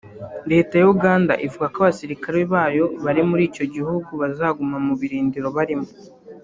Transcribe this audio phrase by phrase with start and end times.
[0.51, 5.89] Leta ya Uganda ivuga ko abasirikare bayo bari muri icyo gihugu bazaguma mu birindiro barimo